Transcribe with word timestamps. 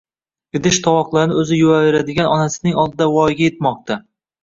idish-tovoqlarni 0.59 1.37
o‘zi 1.43 1.61
yuvaveradigan 1.61 2.33
onasining 2.33 2.83
oldida 2.87 3.11
voyaga 3.15 3.51
yetmoqda. 3.51 4.05